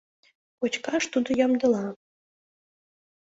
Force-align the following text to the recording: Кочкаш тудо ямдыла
Кочкаш 0.59 1.03
тудо 1.13 1.29
ямдыла 1.45 1.85